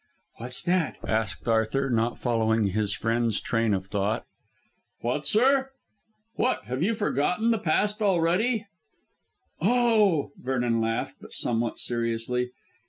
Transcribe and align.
"What's 0.37 0.63
that?" 0.63 0.97
asked 1.07 1.45
Sir 1.45 1.51
Arthur, 1.51 1.87
not 1.91 2.17
following 2.17 2.69
his 2.69 2.91
friend's 2.91 3.39
train 3.39 3.71
of 3.75 3.85
thought. 3.85 4.25
"What, 5.01 5.27
sir! 5.27 5.69
What, 6.33 6.63
have 6.63 6.81
you 6.81 6.95
forgotten 6.95 7.51
the 7.51 7.59
past 7.59 8.01
already?" 8.01 8.65
"Oh!" 9.61 10.31
Vernon 10.37 10.81
laughed, 10.81 11.17
but 11.21 11.33
somewhat 11.33 11.77
seriously. 11.77 12.49